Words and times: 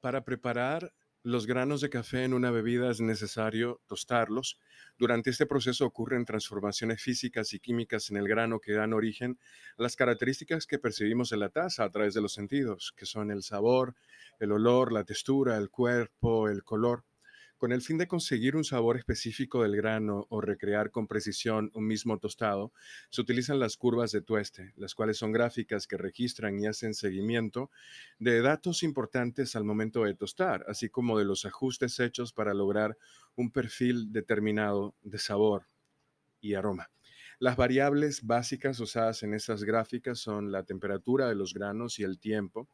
Para 0.00 0.24
preparar 0.24 0.92
los 1.22 1.46
granos 1.46 1.80
de 1.80 1.90
café 1.90 2.22
en 2.22 2.34
una 2.34 2.52
bebida 2.52 2.88
es 2.88 3.00
necesario 3.00 3.80
tostarlos. 3.86 4.60
Durante 4.96 5.30
este 5.30 5.44
proceso 5.44 5.84
ocurren 5.84 6.24
transformaciones 6.24 7.02
físicas 7.02 7.52
y 7.52 7.58
químicas 7.58 8.10
en 8.10 8.16
el 8.16 8.28
grano 8.28 8.60
que 8.60 8.74
dan 8.74 8.92
origen 8.92 9.36
a 9.76 9.82
las 9.82 9.96
características 9.96 10.68
que 10.68 10.78
percibimos 10.78 11.32
en 11.32 11.40
la 11.40 11.48
taza 11.48 11.82
a 11.82 11.90
través 11.90 12.14
de 12.14 12.20
los 12.20 12.32
sentidos, 12.32 12.92
que 12.96 13.06
son 13.06 13.32
el 13.32 13.42
sabor, 13.42 13.96
el 14.38 14.52
olor, 14.52 14.92
la 14.92 15.02
textura, 15.02 15.56
el 15.56 15.68
cuerpo, 15.68 16.48
el 16.48 16.62
color. 16.62 17.04
Con 17.58 17.72
el 17.72 17.80
fin 17.80 17.96
de 17.96 18.06
conseguir 18.06 18.54
un 18.54 18.64
sabor 18.64 18.98
específico 18.98 19.62
del 19.62 19.76
grano 19.76 20.26
o 20.28 20.42
recrear 20.42 20.90
con 20.90 21.06
precisión 21.06 21.70
un 21.72 21.86
mismo 21.86 22.18
tostado, 22.18 22.74
se 23.08 23.22
utilizan 23.22 23.58
las 23.58 23.78
curvas 23.78 24.12
de 24.12 24.20
tueste, 24.20 24.74
las 24.76 24.94
cuales 24.94 25.16
son 25.16 25.32
gráficas 25.32 25.86
que 25.86 25.96
registran 25.96 26.60
y 26.60 26.66
hacen 26.66 26.92
seguimiento 26.92 27.70
de 28.18 28.42
datos 28.42 28.82
importantes 28.82 29.56
al 29.56 29.64
momento 29.64 30.04
de 30.04 30.14
tostar, 30.14 30.66
así 30.68 30.90
como 30.90 31.18
de 31.18 31.24
los 31.24 31.46
ajustes 31.46 31.98
hechos 31.98 32.34
para 32.34 32.52
lograr 32.52 32.98
un 33.36 33.50
perfil 33.50 34.12
determinado 34.12 34.94
de 35.00 35.16
sabor 35.18 35.66
y 36.42 36.54
aroma. 36.54 36.90
Las 37.38 37.56
variables 37.56 38.26
básicas 38.26 38.80
usadas 38.80 39.22
en 39.22 39.32
esas 39.32 39.64
gráficas 39.64 40.18
son 40.18 40.52
la 40.52 40.64
temperatura 40.64 41.26
de 41.26 41.34
los 41.34 41.54
granos 41.54 41.98
y 41.98 42.02
el 42.02 42.18
tiempo, 42.18 42.68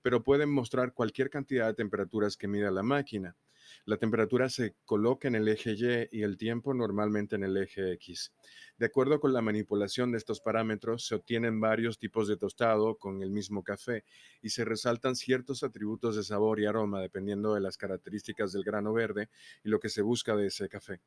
pero 0.00 0.22
pueden 0.22 0.50
mostrar 0.50 0.92
cualquier 0.92 1.28
cantidad 1.28 1.66
de 1.66 1.74
temperaturas 1.74 2.36
que 2.36 2.46
mida 2.46 2.70
la 2.70 2.84
máquina. 2.84 3.36
La 3.84 3.96
temperatura 3.96 4.48
se 4.48 4.76
coloca 4.84 5.28
en 5.28 5.34
el 5.34 5.48
eje 5.48 5.72
Y 5.72 6.18
y 6.18 6.22
el 6.22 6.36
tiempo 6.36 6.74
normalmente 6.74 7.36
en 7.36 7.44
el 7.44 7.56
eje 7.56 7.92
X. 7.92 8.32
De 8.76 8.86
acuerdo 8.86 9.20
con 9.20 9.32
la 9.32 9.40
manipulación 9.40 10.12
de 10.12 10.18
estos 10.18 10.40
parámetros, 10.40 11.06
se 11.06 11.14
obtienen 11.14 11.60
varios 11.60 11.98
tipos 11.98 12.28
de 12.28 12.36
tostado 12.36 12.96
con 12.96 13.22
el 13.22 13.30
mismo 13.30 13.62
café 13.62 14.04
y 14.42 14.50
se 14.50 14.64
resaltan 14.64 15.16
ciertos 15.16 15.62
atributos 15.62 16.16
de 16.16 16.22
sabor 16.22 16.60
y 16.60 16.66
aroma 16.66 17.00
dependiendo 17.00 17.54
de 17.54 17.60
las 17.60 17.76
características 17.76 18.52
del 18.52 18.64
grano 18.64 18.92
verde 18.92 19.28
y 19.64 19.68
lo 19.68 19.80
que 19.80 19.88
se 19.88 20.02
busca 20.02 20.36
de 20.36 20.46
ese 20.46 20.68
café. 20.68 21.00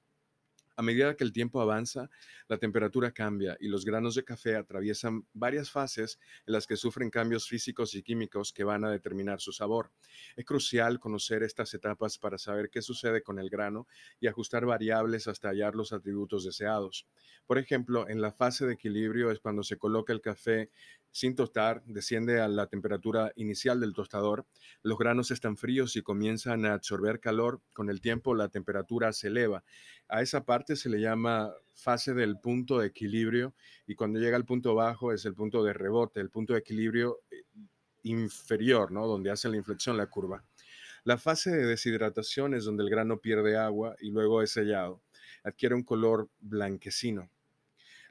A 0.75 0.81
medida 0.81 1.15
que 1.15 1.23
el 1.23 1.33
tiempo 1.33 1.61
avanza, 1.61 2.09
la 2.47 2.57
temperatura 2.57 3.11
cambia 3.11 3.57
y 3.59 3.67
los 3.67 3.85
granos 3.85 4.15
de 4.15 4.23
café 4.23 4.55
atraviesan 4.55 5.25
varias 5.33 5.69
fases 5.69 6.19
en 6.45 6.53
las 6.53 6.65
que 6.65 6.77
sufren 6.77 7.09
cambios 7.09 7.47
físicos 7.47 7.93
y 7.95 8.03
químicos 8.03 8.53
que 8.53 8.63
van 8.63 8.85
a 8.85 8.91
determinar 8.91 9.41
su 9.41 9.51
sabor. 9.51 9.91
Es 10.35 10.45
crucial 10.45 10.99
conocer 10.99 11.43
estas 11.43 11.73
etapas 11.73 12.17
para 12.17 12.37
saber 12.37 12.69
qué 12.69 12.81
sucede 12.81 13.21
con 13.21 13.37
el 13.39 13.49
grano 13.49 13.87
y 14.19 14.27
ajustar 14.27 14.65
variables 14.65 15.27
hasta 15.27 15.49
hallar 15.49 15.75
los 15.75 15.93
atributos 15.93 16.45
deseados. 16.45 17.07
Por 17.45 17.57
ejemplo, 17.57 18.07
en 18.07 18.21
la 18.21 18.31
fase 18.31 18.65
de 18.65 18.73
equilibrio 18.73 19.31
es 19.31 19.39
cuando 19.39 19.63
se 19.63 19.77
coloca 19.77 20.13
el 20.13 20.21
café 20.21 20.69
sin 21.11 21.35
tostar, 21.35 21.83
desciende 21.85 22.39
a 22.39 22.47
la 22.47 22.67
temperatura 22.67 23.31
inicial 23.35 23.79
del 23.79 23.93
tostador, 23.93 24.45
los 24.81 24.97
granos 24.97 25.31
están 25.31 25.57
fríos 25.57 25.95
y 25.95 26.01
comienzan 26.01 26.65
a 26.65 26.73
absorber 26.73 27.19
calor, 27.19 27.61
con 27.73 27.89
el 27.89 28.01
tiempo 28.01 28.33
la 28.33 28.49
temperatura 28.49 29.11
se 29.11 29.27
eleva. 29.27 29.63
A 30.07 30.21
esa 30.21 30.45
parte 30.45 30.75
se 30.75 30.89
le 30.89 31.01
llama 31.01 31.51
fase 31.73 32.13
del 32.13 32.39
punto 32.39 32.79
de 32.79 32.87
equilibrio 32.87 33.53
y 33.85 33.95
cuando 33.95 34.19
llega 34.19 34.37
al 34.37 34.45
punto 34.45 34.73
bajo 34.75 35.11
es 35.11 35.25
el 35.25 35.35
punto 35.35 35.63
de 35.63 35.73
rebote, 35.73 36.19
el 36.21 36.29
punto 36.29 36.53
de 36.53 36.59
equilibrio 36.59 37.19
eh, 37.29 37.43
inferior, 38.03 38.91
¿no? 38.91 39.05
donde 39.05 39.31
hace 39.31 39.49
la 39.49 39.57
inflexión 39.57 39.97
la 39.97 40.07
curva. 40.07 40.43
La 41.03 41.17
fase 41.17 41.49
de 41.49 41.65
deshidratación 41.65 42.53
es 42.53 42.65
donde 42.65 42.83
el 42.83 42.89
grano 42.89 43.17
pierde 43.17 43.57
agua 43.57 43.95
y 43.99 44.11
luego 44.11 44.43
es 44.43 44.51
sellado. 44.51 45.01
Adquiere 45.43 45.73
un 45.73 45.83
color 45.83 46.29
blanquecino. 46.39 47.29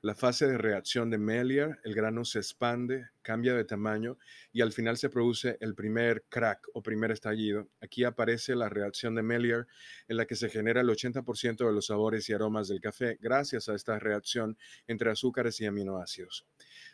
La 0.03 0.15
fase 0.15 0.47
de 0.47 0.57
reacción 0.57 1.11
de 1.11 1.19
Melier, 1.19 1.79
el 1.85 1.95
grano 1.95 2.25
se 2.25 2.39
expande, 2.39 3.11
cambia 3.21 3.55
de 3.55 3.67
tamaño 3.67 4.17
y 4.51 4.63
al 4.63 4.73
final 4.73 4.97
se 4.97 5.11
produce 5.11 5.59
el 5.61 5.75
primer 5.75 6.25
crack 6.31 6.69
o 6.73 6.83
primer 6.83 7.11
estallido. 7.11 7.69
Aquí 7.83 8.05
aparece 8.05 8.57
la 8.57 8.71
reacción 8.71 9.15
de 9.15 9.23
Melier 9.23 9.67
en 10.09 10.17
la 10.17 10.25
que 10.25 10.37
se 10.37 10.49
genera 10.49 10.81
el 10.81 10.89
80% 10.89 11.67
de 11.67 11.73
los 11.75 11.89
sabores 11.89 12.27
y 12.31 12.33
aromas 12.33 12.69
del 12.69 12.81
café 12.81 13.19
gracias 13.21 13.69
a 13.69 13.75
esta 13.75 13.99
reacción 13.99 14.57
entre 14.87 15.11
azúcares 15.11 15.61
y 15.61 15.67
aminoácidos. 15.67 16.47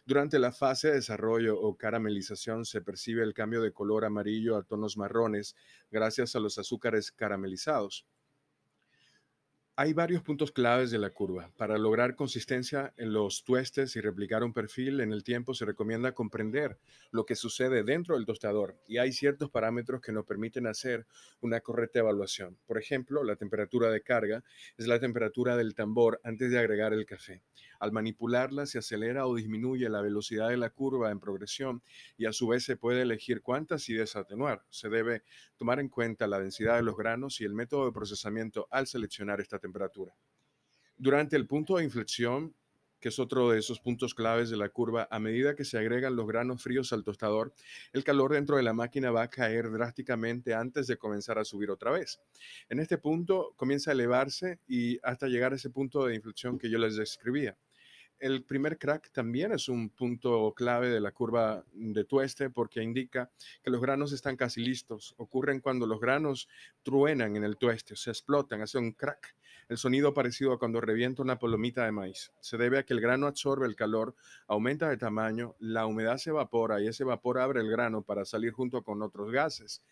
Durante 0.05 0.41
la 0.41 0.50
fase 0.50 0.89
de 0.89 0.95
desarrollo 0.95 1.61
o 1.61 1.77
caramelización 1.77 2.65
se 2.65 2.81
percibe 2.81 3.22
el 3.22 3.34
cambio 3.34 3.62
de 3.62 3.72
color 3.72 4.05
amarillo 4.05 4.56
a 4.56 4.65
tonos 4.65 4.97
marrones 4.97 5.55
gracias 5.93 6.34
a 6.34 6.41
los 6.41 6.59
azúcares 6.59 7.12
caramelizados. 7.12 8.05
Hay 9.78 9.92
varios 9.92 10.22
puntos 10.22 10.53
claves 10.53 10.91
de 10.91 10.97
la 10.97 11.10
curva. 11.10 11.50
Para 11.59 11.76
lograr 11.76 12.16
consistencia 12.16 12.94
en 12.97 13.12
los 13.12 13.44
tuestes 13.44 13.94
y 13.94 14.00
replicar 14.00 14.42
un 14.42 14.54
perfil 14.54 15.00
en 15.00 15.12
el 15.12 15.22
tiempo, 15.22 15.53
se 15.53 15.66
recomienda 15.66 16.12
comprender 16.12 16.78
lo 17.10 17.26
que 17.26 17.37
sucede 17.37 17.84
dentro 17.84 18.15
del 18.15 18.25
tostador 18.25 18.78
y 18.88 18.97
hay 18.97 19.12
ciertos 19.12 19.50
parámetros 19.50 20.00
que 20.00 20.12
nos 20.12 20.25
permiten 20.25 20.66
hacer 20.66 21.06
una 21.42 21.60
correcta 21.60 21.98
evaluación. 21.98 22.56
Por 22.65 22.78
ejemplo, 22.78 23.22
la 23.22 23.36
temperatura 23.36 23.91
de 23.91 24.00
carga 24.00 24.42
es 24.78 24.86
la 24.86 24.98
temperatura 24.98 25.59
del 25.59 25.75
tambor 25.75 26.22
antes 26.25 26.50
de 26.50 26.59
agregar 26.59 26.94
el 26.94 27.04
café. 27.04 27.42
Al 27.78 27.92
manipularla 27.92 28.65
se 28.65 28.78
acelera 28.78 29.26
o 29.26 29.34
disminuye 29.34 29.91
la 29.91 30.00
velocidad 30.00 30.48
de 30.48 30.56
la 30.56 30.70
curva 30.70 31.10
en 31.10 31.20
progresión 31.20 31.82
y 32.16 32.25
a 32.25 32.32
su 32.32 32.48
vez 32.48 32.65
se 32.65 32.78
puede 32.78 33.03
elegir 33.03 33.42
cuántas 33.42 33.91
y 33.91 33.92
desatenuar. 33.92 34.65
Se 34.70 34.88
debe 34.88 35.22
tomar 35.59 35.81
en 35.81 35.91
cuenta 35.91 36.26
la 36.26 36.41
densidad 36.41 36.76
de 36.76 36.82
los 36.82 36.97
granos 36.97 37.42
y 37.42 37.44
el 37.44 37.53
método 37.53 37.84
de 37.84 37.92
procesamiento 37.92 38.69
al 38.70 38.86
seleccionar 38.86 39.42
esta 39.42 39.59
temperatura 39.59 39.66
temperatura. 39.66 40.15
Durante 40.97 41.37
el 41.37 41.47
punto 41.47 41.77
de 41.77 41.84
inflexión, 41.84 42.54
que 43.00 43.10
es 43.10 43.19
otro 43.19 43.50
de 43.50 43.59
esos 43.59 43.78
puntos 43.81 44.15
claves 44.15 44.49
de 44.49 44.56
la 44.56 44.69
curva, 44.71 45.06
a 45.10 45.19
medida 45.19 45.54
que 45.54 45.65
se 45.65 45.77
agregan 45.77 46.16
los 46.16 46.27
granos 46.27 46.62
fríos 46.62 46.93
al 46.93 47.04
tostador, 47.04 47.53
el 47.93 48.04
calor 48.04 48.32
dentro 48.32 48.56
de 48.56 48.62
la 48.62 48.72
máquina 48.72 49.10
va 49.10 49.22
a 49.22 49.31
caer 49.31 49.71
drásticamente 49.71 50.54
antes 50.54 50.87
de 50.87 50.97
comenzar 50.97 51.38
a 51.38 51.44
subir 51.44 51.71
otra 51.71 51.91
vez. 51.91 52.21
En 52.69 52.78
este 52.78 52.97
punto 52.97 53.53
comienza 53.56 53.91
a 53.91 53.94
elevarse 53.94 54.60
y 54.66 54.99
hasta 55.03 55.27
llegar 55.27 55.53
a 55.53 55.56
ese 55.56 55.71
punto 55.71 56.06
de 56.06 56.15
inflexión 56.15 56.59
que 56.59 56.71
yo 56.71 56.78
les 56.78 56.97
describía. 56.97 57.56
El 58.19 58.44
primer 58.44 58.78
crack 58.78 59.10
también 59.10 59.53
es 59.53 59.69
un 59.69 59.91
punto 59.91 60.54
clave 60.56 60.88
de 60.88 61.00
la 61.00 61.12
curva 61.12 61.62
de 61.75 62.04
tueste 62.04 62.49
porque 62.49 62.82
indica 62.82 63.31
que 63.62 63.71
los 63.71 63.81
granos 63.81 64.12
están 64.12 64.37
casi 64.37 64.65
listos. 64.65 65.15
Ocurren 65.19 65.60
cuando 65.60 65.87
los 65.87 66.00
granos 66.00 66.49
truenan 66.82 67.37
en 67.37 67.44
el 67.44 67.59
tueste, 67.59 67.94
se 67.94 68.10
explotan, 68.10 68.62
hace 68.62 68.78
un 68.78 68.93
crack. 68.93 69.37
El 69.69 69.77
sonido 69.77 70.15
parecido 70.15 70.53
a 70.53 70.59
cuando 70.59 70.81
revienta 70.81 71.22
una 71.22 71.38
palomita 71.38 71.84
de 71.84 71.93
maíz. 71.93 72.32
Se 72.41 72.56
debe 72.56 72.78
a 72.78 72.84
que 72.84 72.94
el 72.94 73.03
grano 73.03 73.27
absorbe 73.27 73.66
el 73.66 73.77
calor, 73.77 74.15
aumenta 74.47 74.88
de 74.88 74.97
tamaño, 74.97 75.54
la 75.59 75.84
humedad 75.84 76.16
se 76.16 76.31
evapora 76.31 76.81
y 76.81 76.87
ese 76.87 77.04
vapor 77.04 77.38
abre 77.38 77.60
el 77.60 77.71
grano 77.71 78.00
para 78.00 78.25
salir 78.25 78.53
junto 78.53 78.83
con 78.83 79.03
otros 79.03 79.31
gases. 79.31 79.83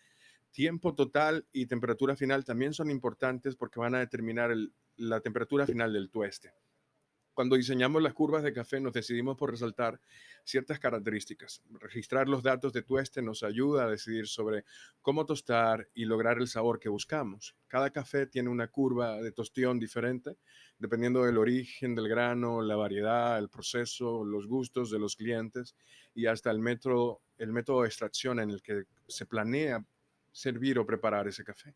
Tiempo 0.51 0.95
total 0.95 1.45
y 1.51 1.67
temperatura 1.67 2.15
final 2.15 2.43
también 2.43 2.73
son 2.73 2.89
importantes 2.89 3.55
porque 3.55 3.79
van 3.79 3.93
a 3.93 3.99
determinar 3.99 4.51
la 4.95 5.19
temperatura 5.19 5.67
final 5.67 5.93
del 5.93 6.09
tueste. 6.09 6.53
Cuando 7.35 7.57
diseñamos 7.57 8.01
las 8.01 8.13
curvas 8.13 8.43
de 8.43 8.53
café 8.53 8.79
nos 8.79 8.93
decidimos 8.93 9.35
por 9.35 9.51
resaltar 9.51 9.99
ciertas 10.45 10.79
características. 10.79 11.61
Registrar 11.81 12.29
los 12.29 12.41
datos 12.41 12.71
de 12.71 12.81
tueste 12.81 13.21
nos 13.21 13.43
ayuda 13.43 13.83
a 13.83 13.89
decidir 13.89 14.25
sobre 14.27 14.63
cómo 15.01 15.25
tostar 15.25 15.89
y 15.93 16.05
lograr 16.05 16.37
el 16.37 16.47
sabor 16.47 16.79
que 16.79 16.87
buscamos. 16.87 17.53
Cada 17.67 17.89
café 17.89 18.25
tiene 18.25 18.47
una 18.47 18.69
curva 18.69 19.21
de 19.21 19.33
tostión 19.33 19.79
diferente, 19.79 20.37
dependiendo 20.79 21.25
del 21.25 21.37
origen 21.37 21.93
del 21.93 22.07
grano, 22.07 22.61
la 22.61 22.77
variedad, 22.77 23.37
el 23.37 23.49
proceso, 23.49 24.23
los 24.23 24.47
gustos 24.47 24.89
de 24.89 24.99
los 24.99 25.17
clientes 25.17 25.75
y 26.13 26.27
hasta 26.27 26.51
el 26.51 26.59
método, 26.59 27.21
el 27.37 27.51
método 27.51 27.81
de 27.81 27.87
extracción 27.89 28.39
en 28.39 28.49
el 28.49 28.61
que 28.61 28.85
se 29.09 29.25
planea 29.25 29.85
servir 30.31 30.79
o 30.79 30.85
preparar 30.85 31.27
ese 31.27 31.43
café. 31.43 31.75